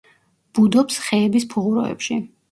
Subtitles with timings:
[0.59, 2.17] ბუდობს ხეების ფუღუროებში.